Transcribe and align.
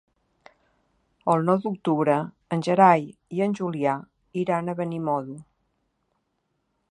El 1.33 1.43
nou 1.49 1.59
d'octubre 1.65 2.15
en 2.57 2.63
Gerai 2.69 3.05
i 3.39 3.45
en 3.49 3.55
Julià 3.61 3.95
iran 4.45 4.71
a 4.71 4.77
Benimodo. 4.83 5.39